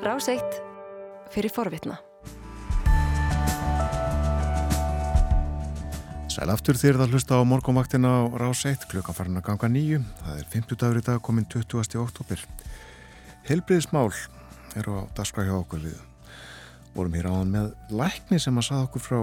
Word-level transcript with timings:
Ráseitt 0.00 0.62
fyrir 1.28 1.52
forvitna. 1.52 1.98
Sæl 6.32 6.48
aftur 6.48 6.78
þér 6.80 7.02
það 7.02 7.12
hlusta 7.12 7.36
á 7.36 7.44
morgumvaktina 7.44 8.08
á 8.08 8.20
Ráseitt 8.40 8.86
klukkan 8.88 9.16
farin 9.18 9.36
að 9.36 9.50
ganga 9.50 9.68
nýju. 9.68 9.98
Það 10.22 10.38
er 10.38 10.46
50 10.54 10.80
dagur 10.80 11.00
í 11.02 11.04
dag 11.04 11.20
komin 11.20 11.44
20. 11.52 11.98
oktober. 12.00 12.44
Helbriðismál 13.50 14.08
eru 14.80 15.02
á 15.04 15.12
daskra 15.18 15.44
hjá 15.44 15.52
okkur 15.58 15.84
við. 15.84 15.98
Vorum 16.94 17.18
hér 17.18 17.28
áðan 17.28 17.52
með 17.58 17.68
lækni 17.92 18.40
sem 18.40 18.56
að 18.56 18.68
saða 18.70 18.86
okkur 18.88 19.04
frá 19.04 19.20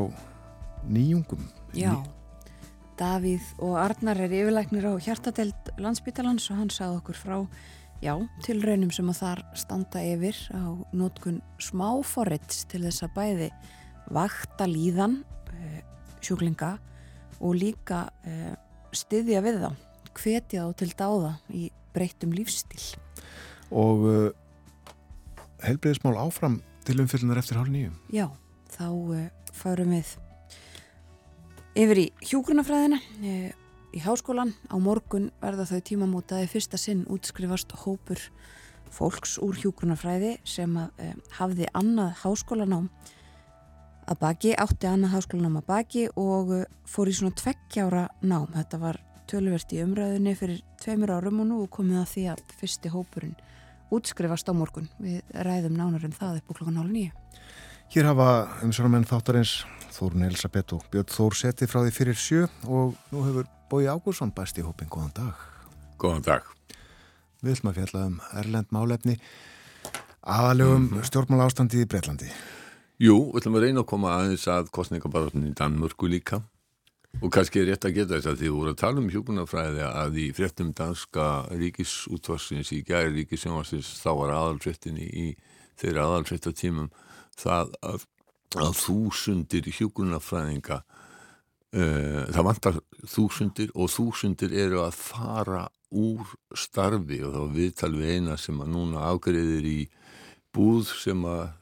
nýjungum. 0.85 1.41
Já, 1.73 1.95
Davíð 2.97 3.49
og 3.61 3.79
Arnar 3.81 4.21
er 4.21 4.29
yfirlæknir 4.29 4.85
á 4.89 4.93
hjartadelt 5.01 5.73
landsbytalans 5.81 6.47
og 6.53 6.61
hann 6.61 6.71
saði 6.73 7.01
okkur 7.01 7.17
frá 7.17 7.35
Já, 7.97 8.13
til 8.45 8.59
raunum 8.61 8.91
sem 8.93 9.07
að 9.09 9.19
þar 9.23 9.39
standa 9.57 10.01
yfir 10.05 10.37
á 10.53 10.69
nótkun 10.93 11.39
smáforrits 11.57 12.67
til 12.69 12.83
þess 12.85 13.07
að 13.07 13.15
bæði 13.15 13.47
vakta 14.13 14.67
líðan 14.69 15.15
uh, 15.25 15.79
sjúklinga 16.21 16.75
og 17.41 17.57
líka 17.57 18.03
uh, 18.29 18.53
styðja 18.93 19.41
við 19.45 19.59
þá, 19.65 19.71
hvetja 20.13 20.67
þá 20.67 20.77
til 20.77 20.91
dáða 20.93 21.33
í 21.49 21.63
breytum 21.97 22.37
lífstíl. 22.37 22.83
Og 23.73 24.05
uh, 24.05 24.29
helbreyðismál 25.65 26.19
áfram 26.21 26.61
til 26.85 26.99
umfyllunar 27.01 27.41
eftir 27.41 27.57
hálf 27.57 27.73
nýjum. 27.73 27.97
Já, 28.13 28.29
þá 28.77 28.93
farum 29.57 29.97
við 29.97 30.13
yfir 31.77 32.05
í 32.05 32.09
hjúgrunafræðina 32.29 33.01
í 33.97 34.03
háskólan. 34.03 34.53
Á 34.69 34.75
morgun 34.77 35.31
verða 35.41 35.65
þau 35.69 35.81
tímamótaði 35.89 36.49
fyrsta 36.51 36.77
sinn 36.79 37.05
útskrifast 37.09 37.73
hópur 37.83 38.21
fólks 38.93 39.37
úr 39.43 39.57
hjúgrunafræði 39.59 40.37
sem 40.47 40.71
að, 40.79 40.91
e, 41.01 41.13
hafði 41.37 41.67
annað 41.73 42.13
háskólanám 42.21 42.87
að 44.07 44.19
baki, 44.21 44.53
átti 44.55 44.87
annað 44.87 45.15
háskólanám 45.17 45.59
að 45.59 45.67
baki 45.67 46.05
og 46.15 46.53
e, 46.55 46.61
fór 46.87 47.11
í 47.11 47.15
svona 47.17 47.35
tveggjára 47.35 48.07
nám. 48.21 48.47
Þetta 48.55 48.79
var 48.79 49.01
tölverst 49.27 49.73
í 49.75 49.81
umræðinni 49.83 50.35
fyrir 50.39 50.63
tveimur 50.79 51.11
árum 51.17 51.41
og 51.43 51.49
nú 51.49 51.59
komið 51.67 52.01
að 52.03 52.11
því 52.13 52.27
að 52.31 52.43
fyrsti 52.61 52.93
hópurinn 52.93 53.35
útskrifast 53.91 54.47
á 54.47 54.53
morgun. 54.55 54.87
Við 54.99 55.21
ræðum 55.33 55.75
nánarum 55.75 56.15
það 56.15 56.41
upp 56.41 56.51
á 56.51 56.55
klokkan 56.55 56.79
hálf 56.79 56.93
nýju. 56.93 57.11
Hér 57.87 58.09
hafa 58.11 58.31
umsverjumenn 58.63 59.07
þáttarins 59.07 59.61
Þórun 59.95 60.27
Elisabeth 60.27 60.75
og 60.75 60.83
Björn 60.91 61.07
Þór 61.09 61.37
setið 61.39 61.71
frá 61.71 61.79
því 61.81 61.93
fyrir 61.95 62.17
sjö 62.19 62.47
og 62.67 62.97
nú 63.11 63.23
hefur 63.25 63.47
Bói 63.67 63.83
Ágúrsson 63.91 64.31
bæst 64.31 64.55
í 64.55 64.63
hópin, 64.63 64.87
góðan 64.87 65.11
dag. 65.11 65.39
Góðan 65.99 66.23
dag. 66.23 66.45
Við 67.43 67.57
ætlum 67.57 67.71
að 67.73 67.79
fjalla 67.81 68.03
um 68.07 68.19
Erlend 68.39 68.69
málefni 68.71 69.15
aðalögum 70.23 70.85
mm 70.85 70.93
-hmm. 70.93 71.07
stjórnmála 71.09 71.47
ástandi 71.47 71.81
í 71.83 71.87
Breitlandi. 71.87 72.29
Jú, 72.97 73.31
við 73.31 73.41
ætlum 73.41 73.57
að 73.57 73.63
reyna 73.65 73.79
að 73.83 73.89
koma 73.91 74.13
aðeins 74.15 74.47
að 74.47 74.71
kostningabarotnin 74.71 75.51
í 75.51 75.53
Danmörku 75.53 76.07
líka 76.07 76.41
og 77.21 77.31
kannski 77.31 77.59
er 77.59 77.67
rétt 77.67 77.85
að 77.85 77.95
geta 77.95 78.15
þess 78.15 78.29
að 78.31 78.39
því 78.39 78.49
voru 78.55 78.71
að 78.71 78.81
tala 78.81 78.99
um 79.01 79.09
hjókunarfræði 79.09 79.83
að 79.83 80.17
í 80.17 80.27
fréttum 80.37 80.73
danska 80.73 81.25
ríkisútvarsins 81.51 82.71
í 82.71 82.83
gæri 82.87 83.11
ríkisjónvarsins 83.15 83.89
þá 84.03 84.11
var 84.15 84.29
aðalfréttin 84.31 84.97
í, 84.97 85.07
í 85.07 85.27
þeirra 85.75 86.05
aðalfréttatímum 86.05 86.89
það 87.35 87.73
að, 87.81 88.07
að 88.55 88.73
þúsundir 88.83 89.71
hjókunarfræðinga 89.79 90.83
það 91.77 92.45
vantar 92.47 92.79
þúsundir 93.05 93.73
og 93.75 93.91
þúsundir 93.93 94.53
eru 94.65 94.81
að 94.85 94.95
fara 94.97 95.65
úr 95.93 96.25
starfi 96.55 97.21
og 97.23 97.35
þá 97.35 97.53
viðtal 97.53 97.93
við 97.95 98.15
eina 98.15 98.37
sem 98.39 98.57
að 98.63 98.73
núna 98.73 99.05
ágreðir 99.11 99.67
í 99.69 99.79
búð 100.55 100.89
sem 100.89 101.23
að, 101.27 101.53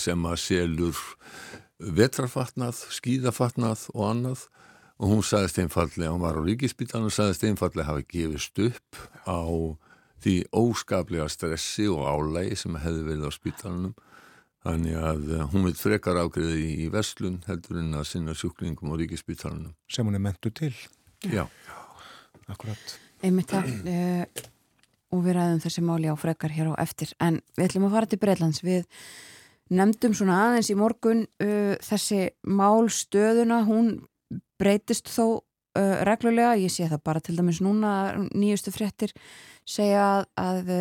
sem 0.00 0.26
að 0.26 0.40
selur 0.42 1.02
vetrafatnað, 1.78 2.80
skíðafatnað 2.94 3.88
og 3.94 4.04
annað. 4.08 4.44
Og 5.02 5.10
hún 5.10 5.24
sagðist 5.26 5.58
einfallega, 5.58 6.12
hún 6.14 6.22
var 6.22 6.38
á 6.38 6.42
ríkispítan 6.46 7.04
og 7.04 7.12
sagðist 7.12 7.42
einfallega 7.48 7.88
hafa 7.88 8.04
gefist 8.06 8.58
upp 8.62 9.00
á 9.26 9.42
því 10.24 10.36
óskaplega 10.54 11.26
stressi 11.28 11.88
og 11.90 12.06
álægi 12.06 12.56
sem 12.56 12.78
hefði 12.80 13.02
verið 13.10 13.26
á 13.28 13.32
spítanunum 13.34 13.96
Þannig 14.64 14.96
að 14.96 15.32
eh, 15.36 15.44
hún 15.52 15.66
vil 15.66 15.74
frekar 15.76 16.16
ágreði 16.16 16.68
í 16.86 16.88
Vestlun 16.92 17.42
heldur 17.48 17.82
en 17.82 17.92
að 17.98 18.06
sinna 18.08 18.34
sjúklingum 18.38 18.94
og 18.94 19.02
ríkispítalunum. 19.02 19.74
Sem 19.92 20.08
hún 20.08 20.16
er 20.16 20.24
mentu 20.24 20.52
til. 20.56 20.72
Já. 21.20 21.44
Já. 21.66 21.76
Akkurat. 22.48 22.96
Einmitt 23.24 23.52
það 23.52 23.70
uh, 23.88 24.24
og 25.14 25.22
við 25.24 25.36
ræðum 25.36 25.60
þessi 25.64 25.84
máli 25.84 26.08
á 26.12 26.16
frekar 26.20 26.52
hér 26.52 26.72
á 26.72 26.80
eftir. 26.80 27.12
En 27.20 27.38
við 27.56 27.68
ætlum 27.68 27.86
að 27.88 27.96
fara 27.96 28.10
til 28.10 28.20
Breitlands. 28.24 28.64
Við 28.64 28.88
nefndum 29.72 30.16
svona 30.16 30.40
aðeins 30.48 30.72
í 30.72 30.78
morgun 30.80 31.24
uh, 31.44 31.76
þessi 31.84 32.22
málstöðuna. 32.48 33.62
Hún 33.68 33.94
breytist 34.60 35.12
þó 35.12 35.24
uh, 35.28 35.96
reglulega. 36.08 36.56
Ég 36.60 36.72
sé 36.72 36.88
það 36.88 37.04
bara 37.04 37.24
til 37.24 37.36
dæmis 37.36 37.60
núna 37.64 37.94
nýjustu 38.32 38.72
fréttir 38.72 39.12
segja 39.64 40.08
að, 40.08 40.26
að 40.40 40.74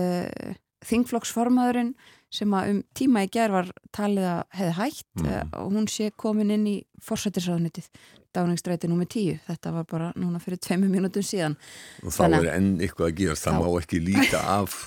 þingflokksformaðurinn 0.88 1.94
sem 2.34 2.58
að 2.58 2.72
um 2.72 2.82
tíma 2.98 3.24
í 3.26 3.30
gerð 3.34 3.58
var 3.60 3.72
talið 3.94 4.28
að 4.32 4.42
hefði 4.58 4.74
hægt 4.80 5.22
mm. 5.22 5.54
og 5.62 5.72
hún 5.76 5.88
sé 5.92 6.10
komin 6.18 6.54
inn 6.56 6.68
í 6.70 6.78
forsættisraðnitið 7.04 7.90
dáningsstræti 8.34 8.90
nr. 8.90 9.06
10 9.06 9.44
þetta 9.48 9.74
var 9.76 9.86
bara 9.90 10.10
núna 10.18 10.42
fyrir 10.42 10.62
tveimu 10.64 10.90
mínútum 10.92 11.26
síðan. 11.26 11.58
Og 12.02 12.10
þá 12.14 12.24
Þannig, 12.24 12.48
er 12.48 12.58
enn 12.58 12.72
eitthvað 12.82 13.10
að 13.10 13.16
gera 13.22 13.38
það 13.44 13.60
má 13.60 13.70
ekki 13.82 14.02
líka 14.02 14.42
af, 14.60 14.80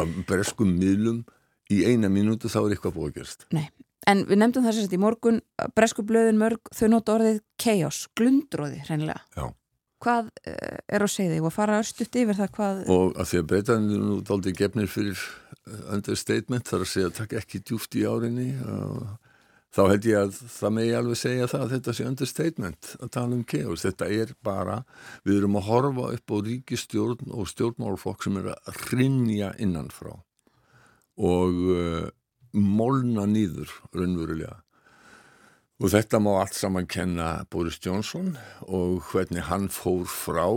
af 0.00 0.16
breskum 0.28 0.72
miðlum 0.78 1.22
í 1.70 1.84
eina 1.86 2.10
mínútu 2.12 2.50
þá 2.50 2.62
er 2.62 2.74
eitthvað 2.74 2.96
búið 2.96 3.10
að 3.10 3.16
gerast. 3.20 3.46
Nei, 3.54 3.66
en 4.10 4.24
við 4.28 4.42
nefndum 4.42 4.66
það 4.66 4.78
sérst 4.78 4.96
í 4.96 5.00
morgun 5.00 5.40
bresku 5.76 6.04
blöðin 6.06 6.40
mörg 6.40 6.72
þau 6.74 6.86
nota 6.94 7.16
orðið 7.18 7.42
chaos, 7.60 8.04
glundróði 8.18 8.80
hreinlega. 8.88 9.20
Já. 9.36 9.50
Hvað 10.00 10.30
uh, 10.48 10.76
er 10.88 11.04
á 11.04 11.08
segði 11.12 11.42
og 11.42 11.50
að 11.50 11.56
fara 11.58 11.82
östuðt 11.82 12.16
yfir 12.22 12.38
það 12.38 12.52
hvað... 12.56 12.78
Og 12.88 13.18
að 13.20 13.26
því 13.28 13.40
að 13.42 13.48
breytanir 13.50 14.00
nú 14.00 14.20
daldi 14.24 14.54
gefnir 14.56 14.88
fyrir 14.88 15.24
understatement 15.92 16.68
þar 16.68 16.84
að 16.84 16.92
segja 16.92 17.10
að 17.10 17.18
taka 17.18 17.40
ekki 17.40 17.62
djúft 17.64 17.96
í 17.98 18.06
árinni. 18.08 18.52
Þá 19.70 19.82
held 19.86 20.06
ég 20.08 20.18
að 20.18 20.38
það 20.50 20.72
megi 20.74 20.94
alveg 20.98 21.18
segja 21.20 21.50
það 21.50 21.64
að 21.64 21.74
þetta 21.74 21.92
sé 21.94 22.06
understatement 22.08 22.88
að 22.98 23.12
tala 23.14 23.36
um 23.36 23.44
keos, 23.46 23.84
þetta 23.84 24.08
er 24.10 24.32
bara 24.42 24.80
við 25.22 25.36
erum 25.36 25.60
að 25.60 25.68
horfa 25.68 26.08
upp 26.16 26.34
á 26.34 26.36
ríkistjórn 26.48 27.30
og 27.30 27.46
stjórnmálflokk 27.52 28.26
sem 28.26 28.40
er 28.40 28.50
að 28.56 28.80
rinja 28.90 29.52
innanfrá 29.62 30.16
og 31.20 31.62
uh, 31.76 32.08
molna 32.56 33.28
nýður 33.30 33.70
raunverulega. 33.94 34.58
Og 35.80 35.94
þetta 35.94 36.18
má 36.20 36.34
allt 36.40 36.58
saman 36.58 36.88
kenna 36.90 37.46
Boris 37.48 37.78
Johnson 37.80 38.34
og 38.66 39.06
hvernig 39.12 39.46
hann 39.48 39.70
fór 39.72 40.02
frá 40.10 40.50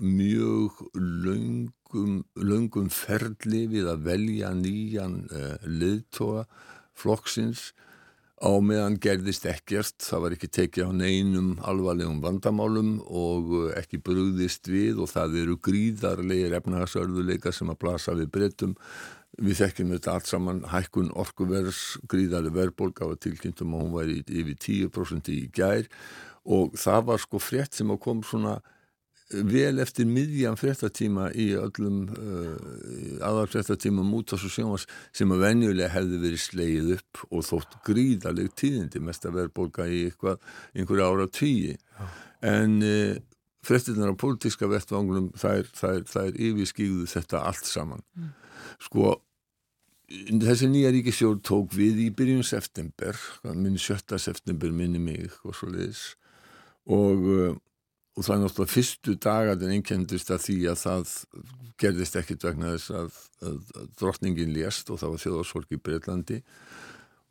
mjög 0.00 0.80
laung 0.96 1.68
löngum, 1.94 2.24
löngum 2.34 2.90
ferli 2.90 3.66
við 3.70 3.88
að 3.88 4.04
velja 4.04 4.52
nýjan 4.54 5.24
uh, 5.30 5.56
liðtóa 5.64 6.44
flokksins. 6.94 7.72
Á 8.44 8.50
meðan 8.60 8.98
gerðist 8.98 9.46
ekkert, 9.46 10.02
það 10.02 10.20
var 10.20 10.34
ekki 10.34 10.48
tekið 10.50 10.90
á 10.90 10.92
neinum 10.92 11.52
alvarlegum 11.64 12.18
vandamálum 12.20 12.98
og 13.06 13.52
eh, 13.70 13.78
ekki 13.78 14.00
brúðist 14.04 14.66
við 14.68 14.98
og 15.00 15.08
það 15.08 15.38
eru 15.44 15.54
gríðarlegir 15.62 16.56
efnahagsörðuleika 16.58 17.54
sem 17.54 17.70
að 17.70 17.78
blasa 17.80 18.12
við 18.18 18.32
breytum 18.34 18.74
við 19.38 19.62
þekkjum 19.62 19.94
þetta 19.94 20.16
allt 20.18 20.28
saman 20.28 20.60
hækkun 20.74 21.14
orkuvers, 21.14 21.96
gríðarlega 22.10 22.58
verðbólk 22.58 23.00
af 23.06 23.14
að 23.14 23.22
tilkynntum 23.30 23.78
að 23.78 23.86
hún 23.86 23.96
væri 23.96 24.20
yfir 24.26 24.60
10% 24.66 25.32
í 25.32 25.40
gær 25.54 25.88
og 26.44 26.76
það 26.76 27.08
var 27.08 27.24
sko 27.24 27.40
frétt 27.40 27.78
sem 27.78 27.94
að 27.94 28.02
kom 28.04 28.20
svona 28.26 28.58
vel 29.32 29.80
eftir 29.80 30.06
miðjan 30.08 30.58
fréttatíma 30.60 31.30
í 31.32 31.48
öllum 31.56 32.04
uh, 32.12 33.22
aðalfréttatíma 33.24 34.04
mútas 34.04 34.44
og 34.44 34.52
sjómas 34.52 34.84
sem 35.16 35.32
að 35.32 35.46
venjulega 35.46 35.92
hefði 35.94 36.20
verið 36.26 36.42
sleið 36.42 36.90
upp 36.98 37.22
og 37.30 37.46
þótt 37.48 37.78
gríðaleg 37.88 38.52
tíðindi 38.60 39.00
mest 39.00 39.24
að 39.24 39.38
vera 39.40 39.54
bólka 39.56 39.88
í 39.88 40.06
einhverja 40.10 41.08
ára 41.08 41.28
tíi 41.32 41.76
en 42.44 42.78
uh, 42.84 43.16
fréttinar 43.64 44.12
á 44.12 44.20
pólitíska 44.20 44.68
vettvangunum 44.68 45.32
þær, 45.40 45.70
þær, 45.72 46.02
þær 46.10 46.40
yfirskýðu 46.50 47.08
þetta 47.08 47.46
allt 47.48 47.70
saman. 47.70 48.04
Mm. 48.18 48.34
sko 48.84 49.14
þessi 50.44 50.68
nýja 50.68 50.90
ríkisjór 50.92 51.38
tók 51.40 51.72
við 51.72 52.02
í 52.04 52.10
byrjun 52.12 52.44
september 52.44 53.16
minn 53.56 53.80
sjötta 53.80 54.20
september 54.20 54.68
minni 54.68 55.00
mig 55.00 55.32
og 55.48 55.56
svo 55.56 55.72
leiðis 55.72 56.10
og 56.84 57.56
og 58.14 58.22
það 58.22 58.34
er 58.34 58.42
náttúrulega 58.44 58.74
fyrstu 58.74 59.16
dagarinn 59.18 59.74
einkendist 59.74 60.30
að 60.30 60.44
því 60.46 60.58
að 60.70 60.80
það 60.84 61.14
gerðist 61.82 62.18
ekkit 62.20 62.46
vegna 62.46 62.74
þess 62.76 62.94
að, 62.94 63.20
að, 63.42 63.56
að 63.74 63.88
drottningin 64.00 64.54
lést 64.54 64.90
og 64.90 65.00
það 65.02 65.14
var 65.14 65.22
þjóðarsvolk 65.24 65.74
í 65.74 65.80
Breitlandi 65.82 66.40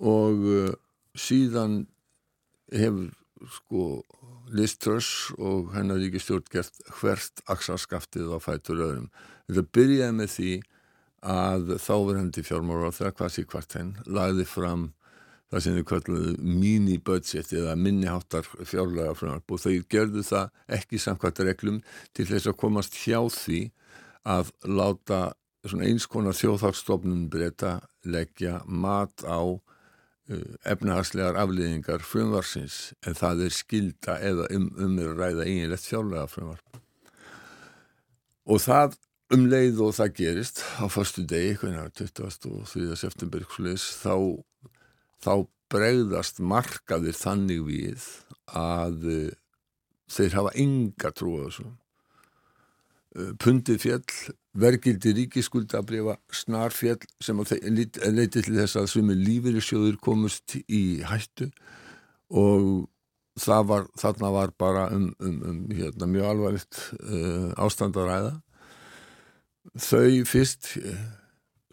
og 0.04 0.44
uh, 0.52 0.74
síðan 1.16 1.84
hefur 2.74 3.14
sko 3.54 3.86
Liz 4.54 4.76
Truss 4.78 5.32
og 5.40 5.72
hennar 5.76 6.02
ríkistjórn 6.02 6.46
gert 6.52 6.76
hvert 7.00 7.42
axarskaftið 7.52 8.34
á 8.36 8.40
fætur 8.44 8.84
öðrum. 8.84 9.10
Þetta 9.48 9.64
byrjaði 9.76 10.16
með 10.18 10.32
því 10.36 10.52
að 11.34 11.74
þáverandi 11.80 12.44
fjármára 12.44 12.92
það 12.92 13.16
hvað 13.18 13.34
sé 13.34 13.46
hvart 13.48 13.78
henn 13.80 13.94
lagði 14.06 14.46
fram 14.48 14.90
það 15.54 15.64
sem 15.66 15.76
þau 15.78 15.86
kalluðu 15.92 16.34
mini-budget 16.42 17.52
eða 17.54 17.76
minniháttar 17.78 18.48
fjárlega 18.66 19.14
frumvarp 19.18 19.54
og 19.54 19.62
þau 19.62 19.76
gerðu 19.94 20.24
það 20.26 20.78
ekki 20.80 21.02
samkvæmt 21.04 21.42
reglum 21.46 21.80
til 22.18 22.26
þess 22.32 22.50
að 22.50 22.60
komast 22.64 22.98
hjá 23.04 23.20
því 23.30 23.60
að 24.34 24.50
láta 24.66 25.22
eins 25.64 26.08
konar 26.10 26.36
þjóðhagsstofnun 26.36 27.28
breyta 27.32 27.76
leggja 28.04 28.64
mat 28.66 29.24
á 29.24 29.40
uh, 29.46 30.50
efnahagslegar 30.68 31.38
afliðingar 31.40 32.04
frumvarsins 32.04 32.96
en 33.06 33.16
það 33.20 33.46
er 33.46 33.56
skilda 33.56 34.18
eða 34.26 34.50
um, 34.58 34.72
um 34.74 34.98
er 35.00 35.14
að 35.14 35.22
ræða 35.22 35.48
eiginlegt 35.48 35.88
fjárlega 35.88 36.32
frumvarp 36.34 36.82
og 38.44 38.64
það 38.64 38.98
um 39.34 39.46
leið 39.50 39.86
og 39.86 39.94
það 39.98 40.18
gerist 40.18 40.64
á 40.82 40.86
fastu 40.92 41.24
degi, 41.30 41.56
23. 41.62 42.98
september 43.00 43.46
þá 43.46 44.18
þá 45.24 45.48
bregðast 45.74 46.42
markaðir 46.44 47.16
þannig 47.18 47.64
við 47.68 48.08
að 48.54 49.08
uh, 49.10 49.32
þeir 50.12 50.38
hafa 50.38 50.54
enga 50.60 51.12
trú 51.16 51.38
á 51.40 51.48
þessu. 51.48 51.68
Uh, 53.14 53.32
pundið 53.42 53.82
fjall, 53.82 54.34
vergildi 54.58 55.14
ríkiskuldabriða, 55.18 56.18
snarfjall 56.34 57.02
sem 57.24 57.42
leiti 57.42 58.42
til 58.42 58.58
þess 58.60 58.78
að 58.82 58.90
svimi 58.92 59.18
lífeyrisjóður 59.18 60.00
komust 60.04 60.58
í 60.68 61.02
hættu 61.08 61.50
og 62.30 62.90
var, 63.42 63.88
þarna 63.98 64.30
var 64.30 64.54
bara 64.58 64.88
um, 64.94 65.10
um, 65.20 65.40
um 65.50 65.60
hérna, 65.74 66.06
mjög 66.06 66.30
alvarlegt 66.30 66.82
uh, 67.02 67.50
ástand 67.58 67.98
að 67.98 68.10
ræða. 68.12 68.34
Þau 69.80 70.26
fyrst 70.30 70.76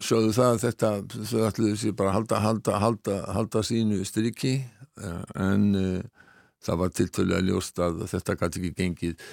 sögðu 0.01 0.33
það 0.35 0.51
að 0.51 0.63
þetta 0.65 0.91
þau 1.29 1.41
ætluðu 1.47 1.79
sér 1.79 1.95
bara 1.97 2.11
að 2.11 2.17
halda, 2.17 2.41
halda, 2.45 2.77
halda, 2.81 3.17
halda 3.35 3.63
sínu 3.65 4.01
striki 4.07 4.55
eh, 4.61 5.21
en 5.39 5.67
uh, 5.77 6.23
það 6.61 6.81
var 6.83 6.95
tiltölulega 6.97 7.47
ljóst 7.47 7.81
að 7.81 8.05
þetta 8.11 8.37
gæti 8.39 8.61
ekki 8.61 8.73
gengið. 8.77 9.27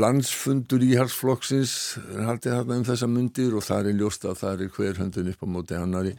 Landsfundur 0.00 0.82
í 0.84 0.92
halsflokksins 0.98 1.74
haldið 2.12 2.58
þarna 2.58 2.78
um 2.80 2.86
þessa 2.88 3.08
myndir 3.08 3.56
og 3.56 3.64
það 3.64 3.90
er 3.90 4.00
ljóst 4.00 4.26
að 4.28 4.40
það 4.42 4.64
er 4.64 4.72
hver 4.76 5.00
höndun 5.00 5.30
upp 5.32 5.44
á 5.44 5.48
móti 5.48 5.78
hannari 5.78 6.14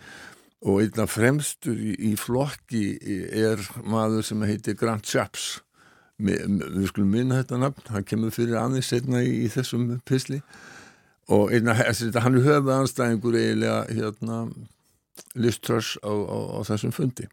og 0.61 0.81
einna 0.83 1.07
fremstur 1.09 1.77
í, 1.77 1.93
í 2.11 2.15
flokki 2.19 2.85
er 3.43 3.61
maður 3.81 4.25
sem 4.25 4.43
heitir 4.45 4.77
Grant 4.77 5.07
Shapps. 5.09 5.59
Við 6.21 6.85
skulum 6.91 7.15
minna 7.15 7.39
þetta 7.39 7.57
nafn, 7.63 7.87
hann 7.95 8.05
kemur 8.05 8.33
fyrir 8.33 8.59
aðeins 8.61 8.91
setna 8.91 9.23
í, 9.25 9.45
í 9.45 9.47
þessum 9.49 9.87
pisli 10.05 10.41
og 11.31 11.53
einna, 11.55 11.77
hann 11.77 12.37
er 12.37 12.45
höfuð 12.47 12.73
anstæðingur 12.75 13.37
eiginlega 13.39 13.79
hérna, 13.89 14.41
liströss 15.39 15.95
á, 16.03 16.11
á, 16.11 16.37
á 16.55 16.59
þessum 16.67 16.93
fundi. 16.95 17.29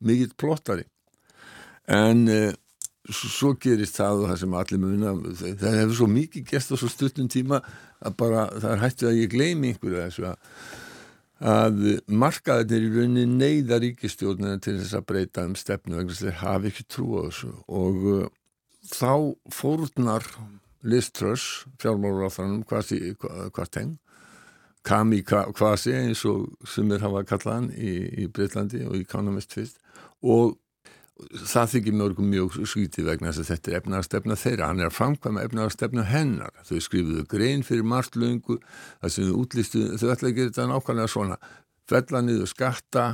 Mikið 0.00 0.34
plottari. 0.40 0.86
En 1.90 2.28
eh, 2.32 2.52
svo 3.12 3.54
gerist 3.60 3.98
það 3.98 4.24
og 4.24 4.30
það 4.30 4.38
sem 4.42 4.58
allir 4.60 4.82
muna 4.82 5.14
það 5.40 5.78
hefur 5.80 5.96
svo 5.98 6.08
mikið 6.10 6.46
gest 6.52 6.72
á 6.72 6.76
svo 6.78 6.90
stuttum 6.92 7.30
tíma 7.32 7.60
að 8.00 8.16
bara 8.20 8.46
það 8.52 8.70
er 8.74 8.82
hættið 8.84 9.10
að 9.10 9.18
ég 9.18 9.32
gleymi 9.34 9.72
einhverju 9.72 10.00
þessu 10.00 10.26
að, 10.30 10.50
að 11.52 11.80
markaðir 12.22 12.86
í 12.86 12.92
rauninni 12.94 13.40
neyða 13.40 13.80
ríkistjórnina 13.84 14.60
til 14.62 14.76
þess 14.78 14.98
að 14.98 15.06
breyta 15.12 15.46
um 15.48 15.56
stefnu 15.58 15.98
vegna 15.98 16.12
þess 16.12 16.24
að 16.24 16.30
þeir 16.30 16.40
hafi 16.44 16.72
ekki 16.72 16.88
trú 16.88 17.08
á 17.16 17.20
þessu. 17.26 17.52
Og 17.80 18.08
uh, 18.14 18.26
þá 18.90 19.12
fórnar 19.54 20.28
Liz 20.82 21.10
Truss, 21.12 21.66
fjármálaráþranum 21.78 22.64
Kvarteng 22.64 23.98
Kami 24.82 25.20
Kvasi 25.22 25.92
eins 25.92 26.24
og 26.28 26.48
sem 26.68 26.88
er 26.94 27.02
hafa 27.04 27.22
kallaðan 27.28 27.68
í, 27.76 27.92
í 28.24 28.26
Breitlandi 28.32 28.80
og 28.88 28.96
í 28.96 29.04
Economist 29.04 29.52
fyrst. 29.52 29.76
Og 30.24 30.56
það 31.52 31.72
þykir 31.74 31.96
mörgum 32.00 32.30
mjög 32.32 32.56
skýti 32.64 33.04
vegna 33.04 33.28
þess 33.28 33.44
að 33.44 33.50
þetta 33.50 33.70
er 33.70 33.78
efnaðarstefna 33.80 34.36
þeirra, 34.40 34.68
hann 34.70 34.80
er 34.80 34.88
að 34.88 34.96
framkvæma 34.96 35.42
efnaðarstefna 35.44 36.04
hennar, 36.08 36.54
þau 36.64 36.78
skrifuðu 36.80 37.24
grein 37.28 37.64
fyrir 37.66 37.84
margt 37.84 38.16
löngu, 38.16 38.56
það 39.02 39.12
sem 39.14 39.28
þau 39.28 39.42
útlistu 39.42 39.82
þau 40.00 40.06
ætla 40.14 40.30
að 40.30 40.38
gera 40.38 40.52
þetta 40.52 40.68
nákvæmlega 40.70 41.12
svona. 41.12 41.36
Fella 41.90 42.22
niður 42.24 42.48
skatta 42.48 43.04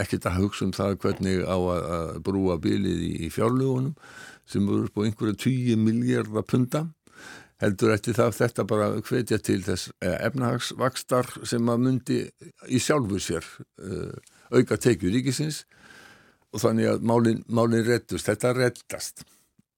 ekkert 0.00 0.30
að 0.30 0.38
hugsa 0.38 0.64
um 0.64 0.72
það 0.72 0.96
hvernig 1.02 1.44
á 1.44 1.56
að 1.74 2.16
brúa 2.24 2.56
bilið 2.62 3.04
í, 3.04 3.12
í 3.26 3.30
fjárlugunum 3.34 3.92
sem 4.48 4.64
voru 4.64 4.88
upp 4.88 4.96
á 4.96 5.04
einhverja 5.04 5.36
20 5.44 5.84
miljardar 5.84 6.46
punta 6.48 6.86
heldur 7.60 7.92
eftir 7.94 8.16
það 8.16 8.36
þetta 8.38 8.66
bara 8.68 8.88
hvetja 9.04 9.38
til 9.44 9.60
þess 9.64 9.90
eh, 10.00 10.16
efnahagsvakstar 10.28 11.28
sem 11.48 11.68
að 11.68 11.84
myndi 11.84 12.20
í 12.68 12.80
sjálfu 12.80 13.20
sér 13.20 13.46
uh, 13.84 14.14
auka 14.54 14.78
tekið 14.80 15.18
ríkisins. 15.18 15.64
Og 16.50 16.64
þannig 16.64 16.88
að 16.90 17.04
málinn 17.06 17.44
málin 17.46 17.84
reddust, 17.86 18.26
þetta 18.26 18.54
reddast. 18.56 19.24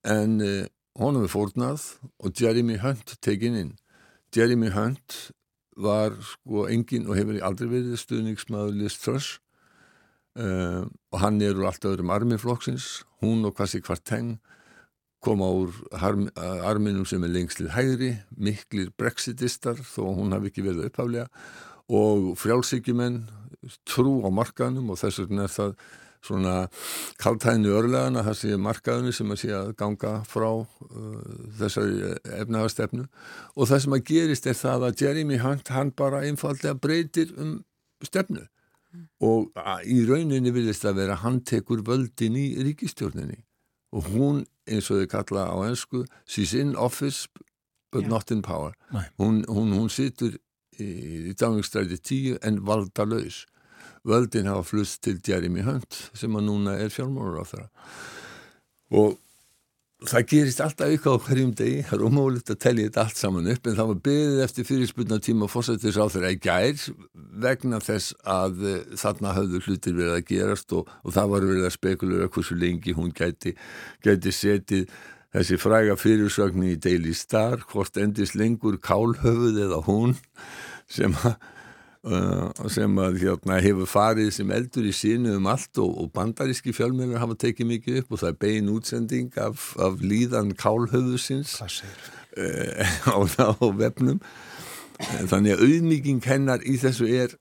En 0.08 0.38
uh, 0.40 0.64
honum 0.98 1.26
er 1.26 1.32
fórnað 1.32 1.84
og 2.22 2.38
Jeremy 2.38 2.78
Hunt 2.82 3.16
tekinn 3.24 3.58
inn. 3.58 3.74
Jeremy 4.32 4.72
Hunt 4.72 5.18
var 5.76 6.14
sko 6.24 6.66
engin 6.70 7.08
og 7.08 7.16
hefur 7.18 7.40
aldrei 7.44 7.68
verið 7.70 8.00
stuðningsmaður 8.00 8.78
Liz 8.78 8.98
Truss. 9.02 9.38
Uh, 10.32 10.86
og 11.12 11.20
hann 11.20 11.42
eru 11.44 11.66
alltaf 11.68 11.90
öðrum 11.92 12.12
armiflokksins, 12.14 13.02
hún 13.20 13.44
og 13.44 13.58
Kvasi 13.58 13.82
Kvarteng 13.84 14.38
koma 15.22 15.48
úr 15.54 15.74
arminum 15.94 17.06
sem 17.08 17.22
er 17.22 17.32
lengst 17.32 17.60
til 17.60 17.70
hægri, 17.72 18.16
miklir 18.36 18.90
brexitistar 18.98 19.78
þó 19.78 20.12
hún 20.18 20.34
hafi 20.34 20.50
ekki 20.50 20.66
verið 20.66 20.90
upphaflega 20.90 21.28
og 21.92 22.32
frjálsíkjumenn 22.40 23.22
trú 23.88 24.20
á 24.26 24.30
markaðnum 24.34 24.90
og 24.92 24.98
þess 25.00 25.22
vegna 25.22 25.46
er 25.46 25.52
það 25.52 25.74
svona 26.22 26.54
kaltæðinu 27.22 27.74
örlegana 27.74 28.22
það 28.26 28.38
sé 28.38 28.58
markaðinu 28.60 29.12
sem 29.14 29.34
að 29.34 29.40
sé 29.42 29.50
að 29.56 29.72
ganga 29.78 30.12
frá 30.28 30.48
uh, 30.54 30.66
þessari 31.58 32.12
efnagastefnu 32.38 33.06
og 33.56 33.70
það 33.70 33.84
sem 33.84 33.96
að 33.96 34.04
gerist 34.10 34.46
er 34.46 34.58
það 34.58 34.88
að 34.88 35.04
Jeremy 35.04 35.40
Hunt 35.42 35.72
hann 35.74 35.92
bara 35.98 36.22
einfallega 36.26 36.78
breytir 36.78 37.34
um 37.34 37.56
stefnu 38.06 38.44
mm. 38.44 39.06
og 39.26 39.50
í 39.82 40.02
rauninni 40.06 40.54
vilist 40.54 40.86
að 40.86 41.02
vera 41.02 41.18
hann 41.24 41.42
tekur 41.46 41.82
völdin 41.86 42.38
í 42.38 42.48
ríkistjórninni 42.70 43.42
og 43.92 44.14
hún 44.14 44.44
eins 44.68 44.90
og 44.90 45.02
þau 45.02 45.08
kalla 45.16 45.46
á 45.50 45.56
ennsku 45.68 46.04
she's 46.26 46.54
in 46.54 46.76
office 46.76 47.28
but 47.92 48.02
yeah. 48.02 48.08
not 48.08 48.30
in 48.30 48.40
power. 48.42 48.72
Hún, 49.18 49.44
hún, 49.48 49.72
hún 49.76 49.90
situr 49.92 50.38
í, 50.80 50.86
í 51.30 51.34
dagingstræti 51.36 51.98
tíu 52.00 52.38
en 52.42 52.62
valda 52.66 53.04
laus 53.04 53.44
völdin 54.08 54.48
hafa 54.50 54.64
flust 54.66 55.02
til 55.04 55.20
Jeremy 55.26 55.62
Hunt 55.66 55.98
sem 56.18 56.34
að 56.34 56.48
núna 56.48 56.76
er 56.80 56.90
fjármónur 56.94 57.42
á 57.42 57.44
þeirra 57.46 57.68
og 59.02 59.18
það 60.08 60.26
gerist 60.32 60.60
alltaf 60.62 60.92
ykkur 60.96 61.18
á 61.18 61.24
hverjum 61.26 61.52
degi. 61.56 61.82
Það 61.86 61.96
er 61.96 62.04
ómögulegt 62.08 62.52
að 62.52 62.58
tellja 62.64 62.88
þetta 62.88 63.02
allt 63.04 63.20
saman 63.20 63.50
upp 63.52 63.68
en 63.68 63.76
það 63.78 63.90
var 63.90 64.00
byggðið 64.08 64.42
eftir 64.46 64.66
fyrirspunna 64.68 65.18
tíma 65.22 65.48
fórsættis 65.50 65.98
á 66.00 66.06
þeirra 66.12 66.32
í 66.34 66.40
gær 66.42 66.84
vegna 67.44 67.80
þess 67.82 68.16
að 68.28 68.66
uh, 68.66 68.74
þarna 69.02 69.36
hafðu 69.38 69.62
hlutir 69.66 69.96
verið 69.98 70.16
að 70.16 70.26
gerast 70.32 70.76
og, 70.76 70.90
og 71.02 71.16
það 71.16 71.32
var 71.34 71.48
verið 71.52 71.68
að 71.68 71.76
spekulera 71.76 72.30
hversu 72.34 72.58
lengi 72.58 72.96
hún 72.98 73.14
gæti, 73.16 73.54
gæti 74.02 74.34
setið 74.34 74.98
þessi 75.32 75.58
fræga 75.60 75.96
fyrirsögni 75.96 76.74
í 76.74 76.80
Daily 76.82 77.14
Star 77.16 77.62
hvort 77.70 77.96
endist 78.00 78.36
lengur 78.36 78.76
kálhöfuð 78.82 79.62
eða 79.64 79.80
hún 79.86 80.16
sem 80.90 81.14
að 81.22 81.38
Uh, 82.02 82.48
sem 82.66 82.96
að 82.98 83.20
hérna, 83.20 83.60
hefur 83.62 83.86
farið 83.86 84.32
sem 84.34 84.48
eldur 84.50 84.88
í 84.90 84.94
sínu 84.96 85.36
um 85.36 85.44
allt 85.46 85.78
og, 85.78 85.92
og 86.02 86.08
bandaríski 86.10 86.72
fjölmjörnur 86.74 87.20
hafa 87.22 87.36
tekið 87.44 87.68
mikið 87.68 87.98
upp 88.00 88.08
og 88.16 88.18
það 88.18 88.32
er 88.32 88.38
bein 88.42 88.70
útsending 88.72 89.36
af, 89.38 89.68
af 89.78 90.02
líðan 90.02 90.50
kálhöfusins 90.58 91.52
uh, 91.62 92.90
á, 93.14 93.16
á 93.38 93.66
vefnum. 93.78 94.18
Uh, 94.18 95.22
þannig 95.30 95.54
að 95.54 95.62
auðmíking 95.68 96.26
hennar 96.26 96.66
í 96.66 96.74
þessu 96.82 97.06
er, 97.06 97.36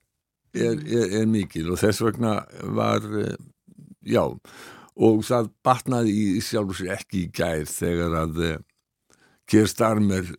er, 0.53 0.77
er, 0.77 1.17
er 1.23 1.25
mikil 1.25 1.71
og 1.73 1.81
þess 1.81 2.05
vegna 2.05 2.35
var 2.61 3.01
uh, 3.01 3.33
já 4.05 4.27
og 4.27 5.25
það 5.25 5.49
batnaði 5.65 6.13
í 6.35 6.45
sjálf 6.45 6.75
og 6.75 6.83
sér 6.83 6.99
ekki 6.99 7.23
í 7.23 7.33
gær 7.33 7.65
þegar 7.65 8.19
að 8.27 8.45
Keir 9.49 9.65
uh, 9.65 9.73
Starmer 9.73 10.35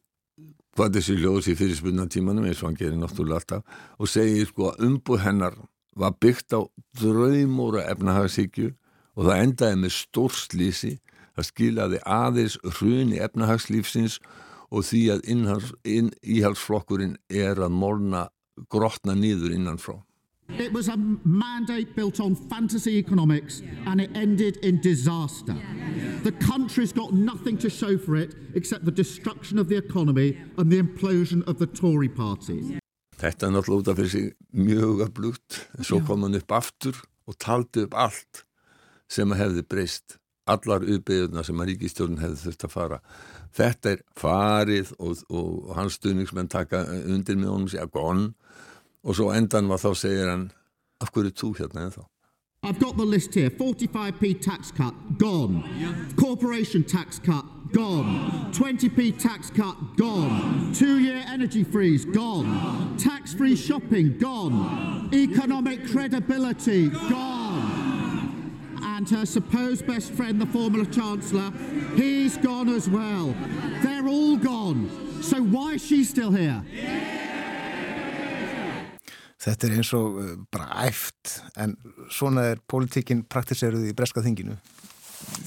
hvað 0.76 0.96
þessi 0.96 1.16
hljóðs 1.20 1.48
í 1.52 1.56
fyrirspunna 1.58 2.06
tímanum 2.10 2.46
eins 2.48 2.62
og 2.62 2.70
hann 2.70 2.78
gerir 2.80 3.00
náttúrulega 3.00 3.40
alltaf 3.40 3.80
og 3.98 4.10
segir 4.10 4.48
sko 4.48 4.70
að 4.70 4.86
umbúð 4.88 5.24
hennar 5.26 5.58
var 5.98 6.14
byggt 6.20 6.56
á 6.56 6.60
draumóra 7.00 7.84
efnahagsíkju 7.92 8.70
og 9.16 9.26
það 9.28 9.42
endaði 9.46 9.80
með 9.82 9.94
stórslýsi 9.98 10.92
það 11.36 11.48
skilaði 11.48 12.00
aðeins 12.04 12.56
hruni 12.78 13.20
efnahagslífsins 13.24 14.18
og 14.72 14.86
því 14.88 15.02
að 15.12 15.26
inn, 15.28 16.10
íhalsflokkurinn 16.22 17.18
er 17.28 17.60
að 17.60 17.76
morna 17.76 18.26
grotna 18.72 19.16
nýður 19.16 19.56
innanfrá 19.56 19.98
It 20.48 20.72
was 20.72 20.88
a 20.88 20.96
mandate 21.24 21.96
built 21.96 22.20
on 22.20 22.34
fantasy 22.34 22.98
economics 22.98 23.62
and 23.86 24.00
it 24.00 24.10
ended 24.14 24.58
in 24.58 24.80
disaster. 24.80 25.56
The 26.24 26.32
country's 26.32 26.92
got 26.92 27.12
nothing 27.12 27.58
to 27.58 27.70
show 27.70 27.98
for 27.98 28.16
it 28.16 28.34
except 28.54 28.84
the 28.84 28.92
destruction 28.92 29.58
of 29.58 29.68
the 29.68 29.76
economy 29.76 30.38
and 30.58 30.70
the 30.70 30.80
implosion 30.80 31.46
of 31.48 31.58
the 31.58 31.66
Tory 31.66 32.08
party. 32.08 32.78
Þetta 33.22 33.46
er 33.46 33.52
náttúrulega 33.54 33.78
út 33.78 33.88
af 33.88 34.10
sig 34.10 34.32
mjög 34.50 35.00
öflugt. 35.06 35.68
En 35.78 35.84
svo 35.84 36.00
kom 36.02 36.22
hann 36.22 36.34
upp 36.34 36.52
aftur 36.52 36.96
og 37.26 37.38
taldi 37.38 37.84
upp 37.86 37.94
allt 37.94 38.42
sem 39.08 39.30
að 39.30 39.42
hefði 39.44 39.62
breyst. 39.62 40.16
Allar 40.50 40.82
uppbyggðuna 40.82 41.44
sem 41.46 41.60
að 41.62 41.70
ríkistjórn 41.70 42.18
hefði 42.18 42.40
þurft 42.42 42.64
að 42.66 42.74
fara. 42.74 42.98
Þetta 43.54 43.92
er 43.92 44.02
farið 44.18 44.90
og, 44.98 45.22
og 45.30 45.70
hans 45.76 46.00
stuðningsmenn 46.00 46.50
taka 46.50 46.82
undir 47.04 47.38
með 47.38 47.52
honum 47.52 47.70
segja 47.70 47.86
gonn 47.86 48.32
og 49.02 49.16
svo 49.16 49.32
endan 49.34 49.68
var 49.68 49.82
þá 49.82 49.92
segir 49.98 50.30
hann 50.30 50.50
af 51.00 51.10
hverju 51.12 51.34
þú 51.34 51.54
hérna 51.58 51.86
en 51.86 51.94
þá 51.98 52.02
I've 52.64 52.78
got 52.78 52.96
the 52.96 53.04
list 53.04 53.34
here 53.34 53.50
45p 53.50 54.40
tax 54.40 54.70
cut, 54.70 54.94
gone. 55.18 55.64
Corporation 56.14 56.84
tax 56.84 57.18
cut, 57.18 57.44
gone. 57.72 58.52
20p 58.52 59.20
tax 59.20 59.50
cut, 59.50 59.74
gone. 59.96 60.72
Two 60.72 61.00
year 61.00 61.24
energy 61.26 61.64
freeze, 61.64 62.04
gone. 62.04 62.96
Tax 62.98 63.34
free 63.34 63.56
shopping, 63.56 64.16
gone. 64.16 65.10
Economic 65.12 65.88
credibility, 65.88 66.88
gone. 66.88 68.78
And 68.80 69.10
her 69.10 69.26
supposed 69.26 69.84
best 69.84 70.12
friend, 70.12 70.40
the 70.40 70.46
former 70.46 70.84
Chancellor, 70.84 71.50
he's 71.96 72.36
gone 72.36 72.68
as 72.68 72.88
well. 72.88 73.34
They're 73.82 74.06
all 74.06 74.36
gone. 74.36 75.20
So 75.20 75.42
why 75.42 75.72
is 75.72 75.84
she 75.84 76.04
still 76.04 76.30
here? 76.30 76.62
Þetta 79.42 79.68
er 79.68 79.76
eins 79.80 79.90
og 79.98 80.18
uh, 80.22 80.32
bara 80.54 80.86
æft 80.86 81.36
en 81.58 81.74
svona 82.12 82.52
er 82.52 82.62
pólitíkinn 82.70 83.24
praktiseruð 83.30 83.88
í 83.90 83.94
breska 83.98 84.22
þinginu. 84.22 84.56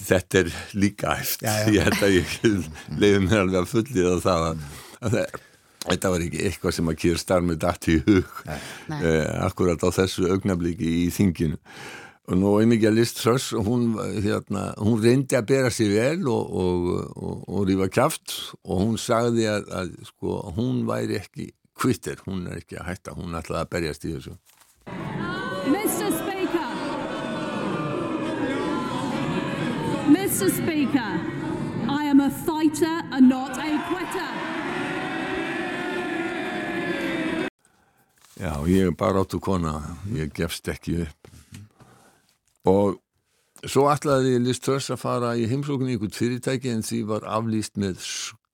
Þetta 0.06 0.42
er 0.44 0.54
líka 0.76 1.16
æft. 1.16 1.44
Já, 1.44 1.64
já. 1.64 1.74
Ég 1.78 1.90
held 1.90 2.04
að 2.04 2.16
ég 2.18 2.38
leiði 3.02 3.26
mér 3.26 3.44
alveg 3.44 3.60
að 3.62 3.72
fullið 3.72 4.10
á 4.12 4.18
það 4.26 4.48
að, 4.50 4.64
að 5.00 5.18
það, 5.18 5.44
þetta 5.86 6.14
var 6.14 6.26
ekki 6.26 6.48
eitthvað 6.50 6.78
sem 6.78 6.92
að 6.92 7.02
kýr 7.04 7.22
starmið 7.22 7.62
dætt 7.64 7.92
í 7.92 8.00
hug 8.08 8.40
eh, 8.50 9.28
akkurat 9.46 9.86
á 9.86 9.90
þessu 10.00 10.32
augnabliki 10.32 10.96
í 11.06 11.06
þinginu. 11.16 11.60
Og 12.26 12.40
nú 12.42 12.56
er 12.58 12.66
mikið 12.66 12.90
að 12.90 12.96
List 12.98 13.20
Truss 13.22 13.52
og 13.54 13.68
hún, 13.70 13.92
hérna, 14.26 14.72
hún 14.82 14.98
reyndi 15.04 15.38
að 15.38 15.52
bera 15.52 15.70
sér 15.70 15.92
vel 15.94 16.32
og, 16.32 16.56
og, 16.58 16.88
og, 17.14 17.44
og 17.46 17.68
rífa 17.70 17.86
kjaft 17.94 18.34
og 18.64 18.82
hún 18.82 18.96
sagði 18.98 19.46
að, 19.52 19.70
að 19.78 19.92
sko, 20.10 20.40
hún 20.58 20.82
væri 20.90 21.20
ekki 21.20 21.52
kvittir, 21.76 22.22
hún 22.26 22.48
er 22.50 22.62
ekki 22.62 22.80
að 22.80 22.90
hætta, 22.90 23.16
hún 23.18 23.36
ætlaði 23.38 23.62
að 23.62 23.72
berjast 23.76 24.06
í 24.08 24.14
þessu. 24.16 24.36
Mr. 25.66 26.10
Speaker. 26.20 26.72
Mr. 30.16 30.50
Speaker, 30.60 31.14
I 31.90 32.04
am 32.12 32.22
a 32.22 32.30
fighter 32.30 33.02
and 33.12 33.30
not 33.30 33.58
a 33.58 33.72
quitter. 33.90 34.32
Já, 38.36 38.52
ég 38.68 38.90
er 38.90 38.92
bara 38.92 39.24
áttu 39.24 39.40
kona, 39.40 39.80
ég 40.12 40.34
gefst 40.36 40.68
ekki 40.68 41.00
upp. 41.06 41.30
Og 42.68 42.98
svo 43.64 43.88
ætlaði 43.90 44.36
Liz 44.44 44.60
Truss 44.60 44.92
að 44.92 45.00
fara 45.06 45.36
í 45.40 45.48
heimsókn 45.48 45.88
í 45.88 45.96
ykkur 45.96 46.12
fyrirtæki 46.14 46.74
en 46.74 46.84
því 46.86 47.00
var 47.14 47.28
aflýst 47.38 47.80
með 47.80 48.04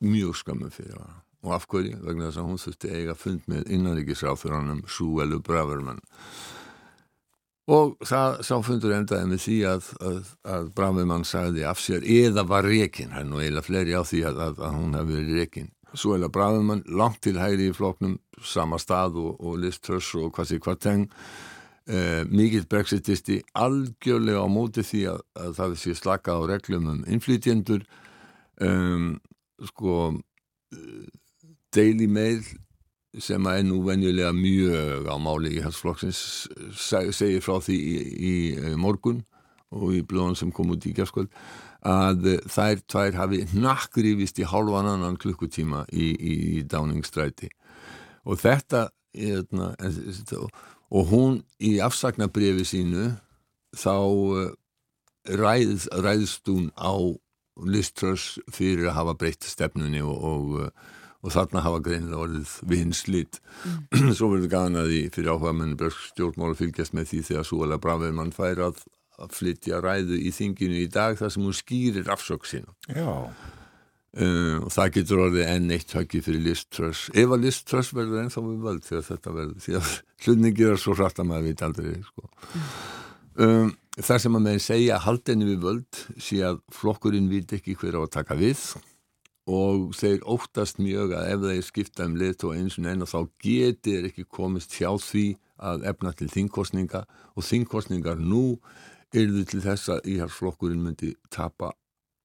mjög 0.06 0.38
skömmum 0.44 0.72
fyrir 0.74 1.00
hana. 1.00 1.22
Og 1.42 1.54
af 1.56 1.68
hverju? 1.70 1.98
Vegna 2.06 2.30
þess 2.30 2.42
að 2.42 2.50
hún 2.50 2.62
þurfti 2.62 2.94
eiga 2.94 3.18
fund 3.18 3.46
með 3.50 3.70
innanríkisráþuranum 3.78 4.82
Súelu 4.90 5.42
Bravermann. 5.46 6.02
Og 7.72 7.94
það 8.06 8.42
sá 8.46 8.56
fundur 8.66 8.94
endaði 8.96 9.30
með 9.30 9.44
því 9.46 9.58
að, 9.70 9.92
að, 10.02 10.32
að 10.56 10.72
Bravermann 10.78 11.26
sagði 11.28 11.66
af 11.70 11.80
sér 11.82 12.04
eða 12.04 12.44
var 12.50 12.66
rekin, 12.68 13.14
hann 13.16 13.32
og 13.34 13.44
eiginlega 13.44 13.68
fleiri 13.68 13.96
á 13.96 14.04
því 14.06 14.24
að, 14.28 14.42
að, 14.48 14.66
hún 14.76 14.98
hefði 14.98 15.18
verið 15.20 15.40
rekin. 15.40 15.72
Súela 15.94 16.30
Bravermann 16.32 16.84
langt 16.88 17.22
til 17.26 17.38
hægri 17.40 17.70
í 17.70 17.76
floknum, 17.76 18.18
sama 18.44 18.80
stað 18.82 19.20
og, 19.22 19.40
og 19.40 19.58
Liz 19.62 19.80
Truss 19.84 20.14
og 20.18 20.32
hvað 20.36 20.50
sé 20.50 20.60
hvað 20.62 20.84
teng 20.84 21.08
uh, 21.90 22.24
mikill 22.32 22.66
brexitisti 22.70 23.42
algjörlega 23.58 24.44
á 24.44 24.48
móti 24.52 24.84
því 24.86 25.06
að, 25.14 25.24
að 25.46 25.56
það 25.60 25.76
sé 25.84 25.96
slaka 25.98 26.38
á 26.38 26.40
reglum 26.50 26.90
um 26.92 27.02
innflytjendur 27.08 27.86
um, 28.62 29.14
sko 29.70 29.98
uh, 30.12 31.08
Daily 31.76 32.08
Mail 32.12 32.44
sem 33.20 33.46
er 33.52 33.64
nú 33.68 33.82
venjulega 33.84 34.32
mjög 34.36 35.10
á 35.12 35.16
máli 35.20 35.58
í 35.58 35.64
hans 35.64 35.80
flokksins 35.82 36.22
seg, 36.80 37.12
segir 37.16 37.44
frá 37.44 37.58
því 37.64 37.76
í, 37.76 37.98
í 38.32 38.36
eh, 38.56 38.76
morgun 38.80 39.24
og 39.72 39.92
í 39.96 40.02
blóðan 40.08 40.38
sem 40.40 40.52
kom 40.56 40.72
út 40.76 40.88
í 40.88 40.94
gerskvöld 40.96 41.32
að 41.88 42.28
eh, 42.36 42.40
þær 42.52 42.84
tvær 42.92 43.18
hafi 43.20 43.42
nakkrifist 43.58 44.40
í 44.40 44.48
hálfan 44.48 44.88
annan 44.94 45.20
klukkutíma 45.20 45.86
í, 45.92 46.12
í, 46.16 46.36
í 46.60 46.64
Downing-stræti 46.72 47.52
og 48.24 48.40
þetta 48.40 48.88
hérna, 49.18 49.74
en- 49.82 50.48
og 50.92 51.08
hún 51.12 51.38
í 51.64 51.78
afsagnabrifi 51.84 52.66
sínu 52.68 53.10
þá 53.76 53.96
eh, 54.46 54.56
ræð, 55.42 55.90
ræðst 56.04 56.48
hún 56.52 56.72
á 56.80 56.96
Liströss 57.68 58.40
fyrir 58.56 58.88
að 58.90 58.96
hafa 59.02 59.14
breytt 59.20 59.44
stefnunni 59.46 60.00
og, 60.02 60.16
og, 60.16 60.60
eh, 60.66 61.00
og 61.22 61.34
þarna 61.36 61.64
hafa 61.66 61.84
greinilega 61.86 62.26
orðið 62.26 62.56
vinslit. 62.72 63.40
Svo 64.18 64.32
verður 64.34 64.52
gana 64.52 64.86
því 64.90 65.04
fyrir 65.14 65.34
áhuga 65.36 65.54
menn 65.58 65.78
brösk 65.80 66.12
stjórnmál 66.12 66.52
að 66.52 66.62
fylgjast 66.64 66.98
með 66.98 67.10
því 67.12 67.24
þegar 67.30 67.48
Súala 67.48 67.80
Bravermann 67.82 68.34
fær 68.36 68.64
að, 68.68 68.84
að 69.22 69.34
flytja 69.38 69.82
ræðu 69.84 70.20
í 70.20 70.34
þinginu 70.36 70.84
í 70.84 70.92
dag 70.92 71.20
þar 71.20 71.34
sem 71.36 71.48
hún 71.48 71.58
skýrir 71.58 72.10
Já. 72.90 73.12
Uh, 74.12 74.58
og 74.66 74.72
það 74.76 74.90
getur 74.98 75.22
orðið 75.24 75.46
enn 75.48 75.70
eitt 75.72 75.94
höggið 75.96 76.26
fyrir 76.26 76.42
Liz 76.44 76.66
Truss 76.68 77.06
ef 77.16 77.32
að 77.32 77.46
Liz 77.46 77.62
Truss 77.64 77.94
verður 77.96 78.26
ennþá 78.26 78.42
við 78.44 78.66
völd 78.66 78.84
þegar 78.84 79.06
þetta 79.08 79.36
verður 79.38 79.62
því 79.64 79.76
að 79.80 79.92
hlutningir 80.26 80.72
er 80.74 80.82
svo 80.84 80.96
hratt 80.98 81.22
að 81.24 81.30
maður 81.30 81.46
veit 81.48 81.64
aldrei 81.64 81.94
sko. 82.10 82.26
um, 83.46 83.70
það 83.96 84.20
sem 84.26 84.36
að 84.36 84.44
með 84.50 84.60
segja 84.66 85.00
haldinni 85.06 85.48
við 85.48 85.64
völd 85.64 86.02
sé 86.28 86.42
að 86.44 86.60
flokkurinn 86.76 87.32
veit 87.32 87.56
ekki 87.56 87.78
hver 87.80 87.96
á 87.96 88.02
að 88.04 88.12
taka 88.18 88.36
við 88.42 88.66
og 89.52 89.92
þeir 89.98 90.22
óttast 90.32 90.80
mjög 90.80 91.16
að 91.18 91.30
ef 91.34 91.44
þeir 91.44 91.66
skipta 91.68 92.08
um 92.08 92.16
lit 92.20 92.44
og 92.48 92.56
eins 92.56 92.78
og 92.80 92.88
og 92.88 93.12
þá 93.12 93.20
getur 93.44 94.08
ekki 94.08 94.26
komist 94.30 94.78
hjá 94.80 94.92
því 94.96 95.26
að 95.62 95.86
efna 95.92 96.14
til 96.16 96.30
þingkostninga 96.32 97.04
og 97.36 97.46
þingkostningar 97.46 98.22
nú 98.22 98.46
yrðu 99.12 99.44
til 99.46 99.62
þess 99.66 99.92
að 99.92 100.08
íhalsflokkurinn 100.14 100.84
myndi 100.84 101.14
tapa 101.30 101.74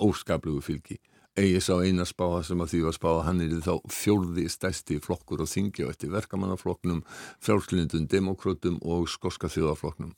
óskaplegu 0.03 0.63
fylgi. 0.63 1.01
Eigi 1.37 1.61
sá 1.61 1.75
eina 1.85 2.07
spáða 2.09 2.45
sem 2.49 2.61
að 2.63 2.71
því 2.73 2.79
var 2.87 2.95
spáða 2.97 3.25
hann 3.27 3.43
er 3.45 3.57
þá 3.65 3.75
fjórði 3.93 4.47
stæsti 4.49 5.01
flokkur 5.05 5.43
og 5.45 5.51
þingi 5.51 5.85
og 5.85 5.93
eftir 5.93 6.15
verkamannaflokknum 6.15 7.03
frjálslindum, 7.45 8.07
demokrótum 8.09 8.79
og 8.81 9.11
skoska 9.13 9.51
þjóðaflokknum 9.53 10.15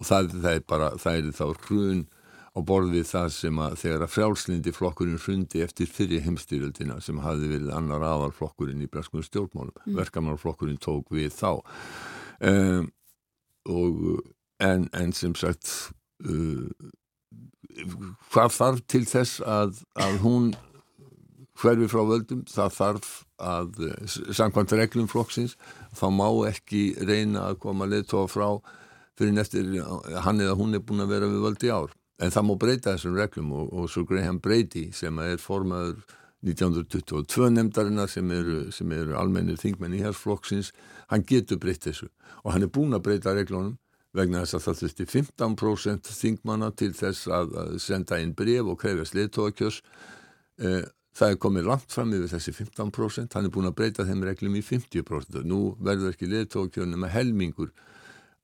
og 0.00 0.08
það, 0.08 0.32
það 0.40 0.56
er 0.56 0.64
bara, 0.66 0.88
það 0.98 1.18
er 1.20 1.30
þá 1.36 1.46
hrun 1.66 2.02
á 2.50 2.58
borðið 2.66 3.04
það 3.06 3.28
sem 3.34 3.58
að 3.62 3.74
þegar 3.82 4.04
að 4.04 4.12
frjálslindi 4.14 4.72
flokkurinn 4.74 5.20
hrundi 5.22 5.62
eftir 5.62 5.90
fyrir 5.90 6.24
heimstyrjöldina 6.24 6.98
sem 7.04 7.20
hafði 7.22 7.52
verið 7.52 7.74
annar 7.76 8.06
aðalflokkurinn 8.08 8.82
í 8.82 8.88
breskunum 8.90 9.26
stjórnmálum, 9.26 9.76
mm. 9.84 9.98
verkamannaflokkurinn 10.00 10.80
tók 10.82 11.12
við 11.14 11.30
þá. 11.36 11.60
Um, 12.40 12.90
og 13.70 14.00
en, 14.64 14.88
en 14.96 15.14
sem 15.14 15.36
sagt 15.38 15.70
uh, 16.26 16.66
hvað 18.32 18.56
þarf 18.56 18.82
til 18.90 19.04
þess 19.06 19.44
að, 19.46 19.84
að 19.94 20.18
hún 20.24 20.50
hverfi 21.60 21.86
frá 21.92 22.02
völdum, 22.08 22.42
það 22.48 22.76
þarf 22.76 23.14
að 23.40 23.80
samkvæmt 24.36 24.74
reglum 24.76 25.08
flokksins 25.10 25.56
þá 25.96 26.06
má 26.12 26.26
ekki 26.48 26.90
reyna 27.04 27.50
að 27.50 27.60
koma 27.64 27.88
leðtóa 27.88 28.26
frá 28.32 28.48
fyrir 29.20 29.40
eftir 29.42 29.68
hann 30.24 30.40
eða 30.40 30.56
hún 30.56 30.76
er 30.76 30.84
búin 30.84 31.04
að 31.04 31.14
vera 31.14 31.28
við 31.28 31.44
völd 31.44 31.66
í 31.68 31.72
ár 31.72 31.96
en 32.20 32.32
það 32.32 32.46
má 32.46 32.54
breyta 32.60 32.94
þessum 32.94 33.18
reglum 33.18 33.52
og, 33.56 33.72
og 33.72 33.90
svo 33.90 34.04
Graham 34.08 34.40
Brady 34.42 34.90
sem 34.96 35.18
er 35.24 35.40
formaður 35.40 36.00
1922 36.46 37.50
nefndarinnar 37.52 38.08
sem 38.08 38.30
eru, 38.32 38.62
eru 38.70 39.16
almennir 39.20 39.60
þingmenn 39.60 39.98
í 39.98 40.02
hersflokksins 40.04 40.72
hann 41.12 41.24
getur 41.28 41.60
breytt 41.60 41.84
þessu. 41.84 42.08
Og 42.44 42.54
hann 42.54 42.64
er 42.64 42.72
búin 42.72 42.96
að 42.96 43.04
breyta 43.08 43.34
reglunum 43.36 43.76
vegna 44.16 44.42
þess 44.42 44.56
að 44.56 44.64
það 44.64 44.78
þurfti 44.80 45.06
15% 45.10 46.14
þingmanna 46.16 46.70
til 46.76 46.94
þess 46.96 47.28
að, 47.30 47.52
að 47.62 47.76
senda 47.84 48.18
inn 48.22 48.32
bref 48.36 48.72
og 48.72 48.80
krefjast 48.80 49.14
leðtóakjörs 49.18 49.82
eh, 50.64 50.88
það 51.16 51.34
er 51.34 51.38
komið 51.44 51.68
langt 51.68 51.94
fram 51.94 52.14
yfir 52.16 52.32
þessi 52.32 52.54
15% 52.56 53.36
hann 53.36 53.46
er 53.46 53.54
búin 53.54 53.68
að 53.70 53.76
breyta 53.78 54.06
þeim 54.08 54.24
reglum 54.26 54.56
í 54.58 54.64
50% 54.66 55.46
nú 55.46 55.60
verður 55.78 56.14
ekki 56.14 56.30
leðtóakjörn 56.30 56.96
með 56.98 57.14
helmingur 57.14 57.70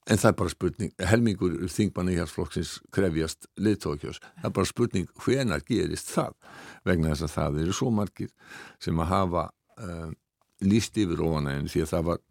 en 0.06 0.20
það 0.20 0.28
er 0.30 0.36
bara 0.38 0.52
spurning 0.52 0.92
helmingur 1.10 1.56
þingmanna 1.72 2.14
í 2.14 2.20
hérsflokksins 2.20 2.76
krefjast 2.94 3.48
leðtóakjörs 3.58 4.20
það 4.22 4.48
er 4.48 4.54
bara 4.58 4.70
spurning 4.70 5.08
hvenar 5.24 5.64
gerist 5.66 6.12
það? 6.14 6.36
Vegna 6.86 7.12
þess 7.12 7.26
að 7.26 7.34
það 7.34 7.58
eru 7.64 7.76
svo 7.76 7.90
margir 7.94 8.30
sem 8.82 9.02
að 9.02 9.12
hafa 9.12 9.44
uh, 9.82 10.08
líst 10.66 10.96
yfir 11.00 11.22
óanægin 11.22 11.70
því 11.72 11.84
að 11.84 11.92
það 11.94 12.08
var 12.12 12.22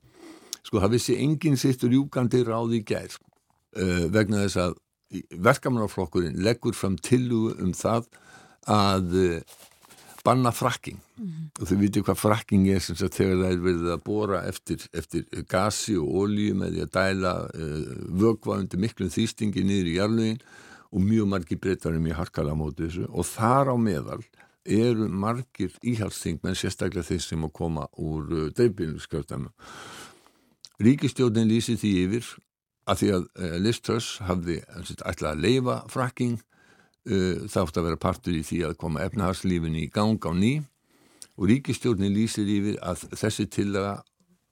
sko 0.65 0.81
það 0.81 0.95
vissi 0.95 1.19
enginn 1.21 1.59
sittur 1.61 1.93
júkandi 1.93 2.41
ráð 2.47 2.79
í 2.79 2.81
gær 2.87 3.11
uh, 3.11 4.05
vegna 4.13 4.45
þess 4.45 4.61
að 4.63 4.79
verkamannaflokkurinn 5.45 6.41
leggur 6.43 6.75
fram 6.75 6.95
tillugu 6.97 7.53
um 7.61 7.75
það 7.75 8.07
að 8.71 9.17
uh, 9.19 9.57
banna 10.25 10.51
frakking 10.51 10.97
mm 10.97 11.25
-hmm. 11.25 11.61
og 11.61 11.67
þau 11.69 11.77
viti 11.79 12.01
hvað 12.01 12.21
frakking 12.21 12.67
er 12.69 12.79
sem 12.79 12.95
sagt 12.95 13.17
þegar 13.19 13.41
það 13.41 13.51
er 13.51 13.65
verið 13.67 13.89
að 13.93 14.05
bóra 14.05 14.43
eftir, 14.49 14.87
eftir 14.93 15.25
gasi 15.47 15.97
og 15.97 16.07
ólíu 16.21 16.53
með 16.53 16.73
því 16.73 16.81
að 16.85 16.93
dæla 16.99 17.33
uh, 17.45 17.83
vögva 18.23 18.59
undir 18.59 18.79
miklum 18.79 19.09
þýstingi 19.09 19.63
niður 19.63 19.91
í 19.91 19.97
jarlugin 19.99 20.41
og 20.91 21.01
mjög 21.01 21.27
margir 21.27 21.59
breytar 21.59 21.93
er 21.93 21.99
mjög 21.99 22.17
harkala 22.21 22.53
á 22.53 22.57
móti 22.57 22.87
þessu. 22.87 23.05
Og 23.09 23.25
þar 23.25 23.73
á 23.73 23.75
meðal 23.77 24.23
eru 24.65 25.07
margir 25.09 25.71
íhalsting 25.83 26.39
menn 26.43 26.55
sérstaklega 26.55 27.05
þeir 27.05 27.21
sem 27.21 27.43
að 27.43 27.53
koma 27.53 27.87
úr 27.97 28.23
uh, 28.31 28.49
dreifbílskjöldæmu 28.57 29.51
Ríkistjóðin 30.81 31.47
lýsi 31.47 31.77
því 31.79 31.91
yfir 32.03 32.31
að 32.89 32.99
því 33.01 33.11
að 33.15 33.27
uh, 33.39 33.55
Liz 33.63 33.79
Truss 33.79 34.17
hafði 34.25 34.57
ætlað 35.05 35.29
að 35.31 35.43
leifa 35.45 35.77
frakking 35.91 36.41
þátt 37.05 37.77
að 37.79 37.87
vera 37.89 38.01
partur 38.01 38.35
í 38.37 38.43
því 38.45 38.61
að 38.67 38.77
koma 38.81 39.03
efnahagslífin 39.05 39.77
í 39.77 39.85
gang 39.93 40.19
á 40.25 40.31
ný. 40.33 40.53
Og 41.35 41.49
ríkistjórnin 41.51 42.15
lýsir 42.15 42.47
yfir 42.47 42.79
að 42.81 43.05
þessi 43.13 43.47
tillaga 43.51 43.99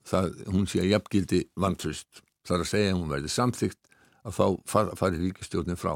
það, 0.08 0.32
hún 0.52 0.68
sé 0.68 0.84
að 0.84 0.92
jafngildi 0.92 1.42
vantröst 1.56 2.24
þar 2.44 2.66
að 2.66 2.72
segja 2.74 2.92
að 2.92 2.98
hún 3.00 3.12
verði 3.14 3.32
samþygt 3.32 3.94
að 4.24 4.38
þá 4.38 4.46
far, 4.68 4.94
fari 5.00 5.22
ríkistjórnin 5.22 5.80
frá. 5.80 5.96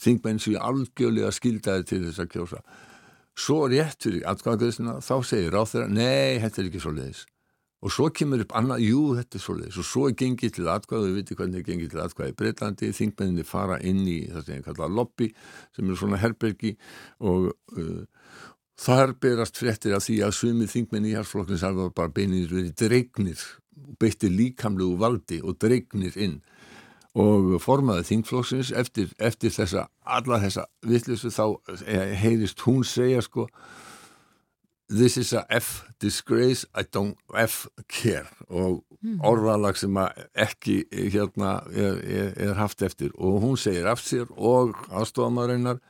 Þingmenn 0.00 0.42
séu 0.42 0.58
algjörlega 0.60 1.32
skildaði 1.32 1.88
til 1.88 2.02
þess 2.08 2.24
að 2.24 2.32
kjósa. 2.34 2.64
Svo 3.34 3.64
rétt 3.70 4.04
fyrir 4.04 4.26
atkvæðagöðsina 4.30 4.98
þá 5.02 5.14
segir 5.26 5.54
ráð 5.54 5.70
þeirra, 5.72 5.90
nei, 5.90 6.42
þetta 6.42 6.60
er 6.60 6.68
ekki 6.68 6.82
svo 6.84 6.92
leiðis 6.94 7.24
og 7.84 7.92
svo 7.92 8.08
kemur 8.16 8.40
upp 8.40 8.54
annað, 8.56 8.86
jú 8.86 9.00
þetta 9.18 9.36
er 9.36 9.44
svolítið 9.44 9.78
og 9.82 9.86
svo 9.90 10.06
er 10.08 10.16
gengið 10.22 10.54
til 10.56 10.68
atkvæðu, 10.72 11.10
við 11.10 11.18
veitum 11.18 11.38
hvernig 11.40 11.60
er 11.60 11.66
gengið 11.68 11.90
til 11.92 12.02
atkvæðu 12.04 12.32
í 12.32 12.38
Breitlandi, 12.40 12.92
þingmenninni 12.96 13.44
fara 13.44 13.76
inn 13.84 14.00
í 14.08 14.18
það 14.30 14.46
sem 14.46 14.56
ég 14.56 14.68
kalla 14.70 14.88
lobby 14.88 15.28
sem 15.76 15.90
er 15.90 16.00
svona 16.00 16.20
herbergi. 16.22 16.72
Og 17.28 17.50
uh, 17.52 18.30
þar 18.80 19.12
berast 19.20 19.60
fréttir 19.60 19.94
af 19.96 20.06
því 20.06 20.16
að 20.24 20.34
sumið 20.38 20.72
þingmenni 20.72 21.12
í 21.12 21.18
harsflokknins 21.18 21.66
alveg 21.68 21.92
bara 21.98 22.12
beinir 22.14 22.48
verið 22.48 22.72
dregnir 22.80 23.44
beitti 24.00 24.30
líkamlegu 24.32 24.96
valdi 24.98 25.40
og 25.44 25.58
dregnir 25.60 26.16
inn. 26.16 26.40
Og 27.14 27.60
formaði 27.62 28.08
þingflokksins 28.08 28.72
eftir, 28.74 29.12
eftir 29.22 29.52
þessa, 29.54 29.86
alla 30.02 30.40
þessa 30.42 30.64
vittlusu 30.88 31.30
þá 31.30 31.44
eh, 31.86 32.14
heyrist 32.18 32.64
hún 32.66 32.82
segja 32.88 33.20
sko 33.22 33.46
This 34.88 35.16
is 35.16 35.32
a 35.32 35.46
F 35.48 35.84
disgrace, 35.98 36.66
I 36.74 36.82
don't 36.82 37.16
F 37.34 37.66
care. 37.88 38.28
Og 38.50 38.84
mm. 39.00 39.20
orðalag 39.24 39.78
sem 39.80 39.96
ekki 40.36 40.82
hérna 40.92 41.56
er, 41.72 41.96
er, 42.04 42.30
er 42.36 42.54
haft 42.58 42.82
eftir. 42.84 43.14
Og 43.16 43.40
hún 43.40 43.56
segir 43.56 43.88
af 43.88 44.02
sér 44.04 44.28
og 44.36 44.76
aðstofamarinnar 44.92 45.80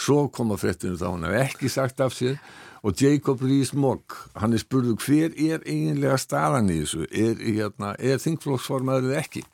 svo 0.00 0.30
koma 0.32 0.56
fréttinu 0.56 0.96
þá 0.96 1.10
hún 1.10 1.28
hef 1.28 1.52
ekki 1.52 1.68
sagt 1.68 2.00
af 2.00 2.16
sér. 2.16 2.40
Og 2.80 2.96
Jacob 2.96 3.42
Rees-Mogg 3.44 4.16
hann 4.40 4.56
er 4.56 4.62
spurðu 4.62 4.96
hver 4.96 5.36
er 5.36 5.60
eiginlega 5.68 6.16
staðan 6.16 6.72
í 6.72 6.80
þessu? 6.80 7.04
Er, 7.12 7.36
hérna, 7.44 7.92
er 8.00 8.22
þingflokksformaður 8.24 9.10
eða 9.10 9.20
ekki 9.20 9.44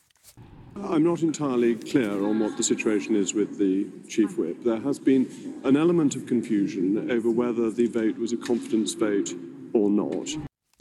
I'm 0.89 1.03
not 1.03 1.23
entirely 1.23 1.75
clear 1.75 2.13
on 2.25 2.39
what 2.39 2.57
the 2.57 2.63
situation 2.63 3.17
is 3.17 3.35
with 3.35 3.59
the 3.59 3.87
Chief 4.09 4.39
Whip. 4.39 4.63
There 4.65 4.81
has 4.81 4.99
been 4.99 5.29
an 5.65 5.77
element 5.77 6.15
of 6.17 6.27
confusion 6.27 7.11
over 7.11 7.31
whether 7.31 7.71
the 7.71 7.87
vote 7.89 8.17
was 8.19 8.33
a 8.33 8.37
confidence 8.37 8.95
vote 8.95 9.35
or 9.73 9.91
not. 9.91 10.29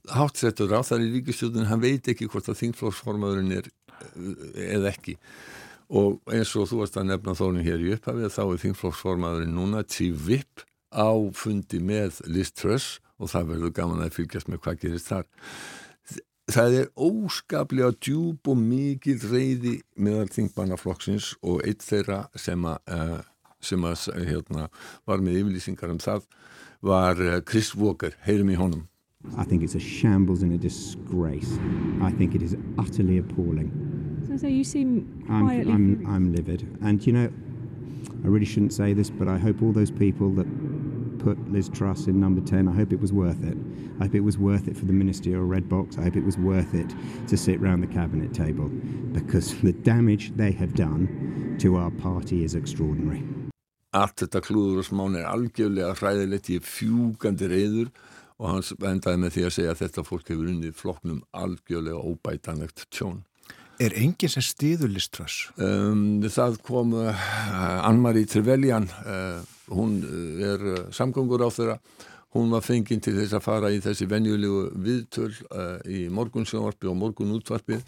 Háttsettur 0.05 0.69
á 0.69 0.85
þar 0.85 1.01
í 1.01 1.09
ríkistjóðun, 1.15 1.65
hann 1.65 1.81
veit 1.81 2.05
ekki 2.12 2.27
hvort 2.29 2.45
að 2.51 2.59
þingflóksformaðurinn 2.62 3.55
er 3.57 3.69
eh, 3.69 4.75
eða 4.77 4.91
ekki 4.91 5.15
og 5.89 6.21
eins 6.33 6.51
og 6.57 6.69
þú 6.69 6.81
varst 6.83 7.00
að 7.01 7.09
nefna 7.09 7.33
þónum 7.38 7.65
hér 7.65 7.81
í 7.81 7.91
upphafið 7.95 8.33
þá 8.33 8.43
er 8.45 8.62
þingflóksformaðurinn 8.65 9.57
núna 9.57 9.81
Chief 9.89 10.27
Whip 10.27 10.65
á 10.93 11.09
fundi 11.33 11.81
með 11.81 12.21
Liz 12.29 12.53
Truss 12.53 13.00
og 13.17 13.33
það 13.33 13.51
verður 13.53 13.75
gaman 13.79 14.05
að 14.05 14.15
fylgjast 14.19 14.50
með 14.51 14.62
hvað 14.65 14.79
gerist 14.85 15.09
þar 15.09 15.27
það 16.51 16.79
er 16.79 16.89
óskaplega 16.95 17.93
djúb 17.97 18.49
og 18.51 18.59
mikið 18.61 19.23
reyði 19.31 19.75
meðal 19.97 20.27
þingbannaflokksins 20.33 21.33
og 21.41 21.63
eitt 21.65 21.85
þeirra 21.85 22.25
sem 22.37 22.65
að, 22.69 22.77
uh, 22.91 23.21
sem 23.60 23.86
að 23.88 24.10
hérna, 24.27 24.67
var 25.08 25.23
með 25.23 25.41
yfirlýsingar 25.41 25.93
um 25.93 26.01
það 26.01 26.27
var 26.86 27.21
uh, 27.21 27.39
Chris 27.41 27.73
Walker, 27.75 28.13
heyrum 28.27 28.51
í 28.53 28.60
honum. 28.60 28.86
I 29.38 29.43
think 29.43 29.63
it's 29.63 29.73
a 29.73 29.79
shambles 29.79 30.43
and 30.43 30.53
a 30.53 30.58
disgrace. 30.58 31.58
I 32.03 32.12
think 32.12 32.36
it 32.36 32.43
is 32.43 32.55
utterly 32.77 33.17
appalling. 33.17 33.71
So, 34.27 34.38
so 34.38 34.47
you 34.47 34.63
seem 34.63 35.23
quietly 35.25 35.73
I'm, 35.73 36.05
I'm, 36.05 36.15
I'm 36.15 36.34
livid. 36.34 36.67
And 36.84 37.05
you 37.05 37.13
know 37.13 37.31
I 38.23 38.27
really 38.27 38.45
shouldn't 38.45 38.73
say 38.73 38.93
this 38.93 39.10
but 39.10 39.27
I 39.27 39.38
hope 39.38 39.62
all 39.63 39.71
those 39.71 39.91
people 39.91 40.29
that 40.31 40.45
put 41.25 41.38
Liz 41.51 41.69
Truss 41.69 42.05
in 42.05 42.19
number 42.19 42.41
10. 42.41 42.67
I 42.67 42.71
hope 42.71 42.93
it 42.93 43.01
was 43.01 43.11
worth 43.11 43.43
it. 43.43 43.57
I 43.99 44.03
hope 44.03 44.13
it 44.13 44.25
was 44.29 44.38
worth 44.38 44.67
it 44.67 44.77
for 44.77 44.85
the 44.85 44.93
ministerial 44.93 45.45
red 45.55 45.67
box. 45.67 45.97
I 45.97 46.03
hope 46.03 46.15
it 46.15 46.23
was 46.23 46.38
worth 46.38 46.75
it 46.75 46.89
to 47.29 47.35
sit 47.35 47.59
round 47.59 47.81
the 47.81 47.91
cabinet 47.99 48.31
table 48.31 48.69
because 49.11 49.47
the 49.61 49.73
damage 49.73 50.33
they 50.35 50.51
have 50.51 50.75
done 50.75 51.57
to 51.61 51.77
our 51.77 51.89
party 51.89 52.43
is 52.43 52.53
extraordinary. 52.53 53.23
Allt 53.95 54.19
þetta 54.21 54.41
klúður 54.43 54.81
og 54.83 54.85
smán 54.85 55.15
er 55.17 55.25
algjörlega 55.31 55.95
hræðilegt 55.95 56.51
í 56.51 56.59
fjúgandi 56.59 57.47
reyður 57.49 57.89
og 58.38 58.49
hans 58.51 58.73
endaði 58.75 59.21
með 59.23 59.33
því 59.38 59.45
að 59.47 59.55
segja 59.57 59.73
að 59.73 59.81
þetta 59.81 60.05
fólk 60.05 60.29
hefur 60.29 60.51
unnið 60.51 60.77
flokknum 60.77 61.23
algjörlega 61.31 62.03
óbætanlegt 62.03 62.85
tjón. 62.93 63.23
Er 63.81 63.95
enginn 63.97 64.31
sem 64.31 64.45
stiður 64.45 64.93
liströss? 64.93 65.47
Um, 65.57 66.21
það 66.21 66.61
kom 66.67 66.93
uh, 66.99 67.25
Ann-Marie 67.88 68.27
Trevelyan 68.29 68.91
uh, 69.07 69.55
hún 69.71 70.01
uh, 70.04 70.43
er 70.51 70.67
uh, 70.71 70.84
samgöngur 70.95 71.45
á 71.45 71.49
þeirra 71.54 71.80
hún 72.36 72.51
var 72.51 72.65
fenginn 72.65 73.01
til 73.04 73.15
þess 73.15 73.38
að 73.38 73.45
fara 73.45 73.71
í 73.71 73.80
þessi 73.84 74.10
venjulegu 74.12 74.67
viðtöl 74.86 75.32
uh, 75.32 75.80
í 75.88 76.06
morgunsjónvarpi 76.13 76.91
og 76.91 76.99
morgunútvarpi 76.99 77.80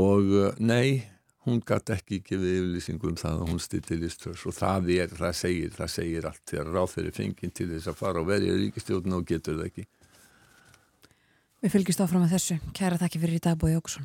og 0.00 0.30
uh, 0.30 0.52
nei 0.58 1.04
hún 1.44 1.60
gæti 1.60 1.92
ekki 1.92 2.22
gefið 2.24 2.54
yfirlýsingum 2.58 3.12
um 3.12 3.18
það 3.20 3.42
að 3.42 3.50
hún 3.52 3.60
styrti 3.60 3.98
liströss 4.00 4.46
og 4.48 4.56
það 4.56 4.94
er, 4.94 5.10
það 5.12 5.34
segir, 5.40 5.74
það 5.76 5.90
segir 5.92 6.30
allt 6.30 6.44
þegar 6.48 6.72
ráð 6.72 6.94
þeirri 6.94 7.12
fenginn 7.18 7.52
til 7.52 7.68
þess 7.74 7.90
að 7.92 8.00
fara 8.00 8.22
og 8.22 8.30
verja 8.30 8.56
ríkistjóðun 8.56 9.18
og 9.18 9.28
getur 9.28 9.60
það 9.60 9.68
ekki 9.72 9.86
Við 11.64 11.72
fylgjast 11.72 12.02
áfram 12.04 12.20
með 12.26 12.34
þessu. 12.34 12.58
Kæra 12.76 12.98
þakki 13.00 13.20
fyrir 13.22 13.38
í 13.38 13.44
dag 13.46 13.56
Bói 13.56 13.72
Óksson. 13.78 14.04